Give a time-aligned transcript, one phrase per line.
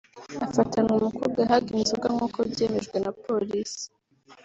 [0.47, 3.85] afatanwa umukobwa yahaga inzoga nk’uko byemejwe na Polisi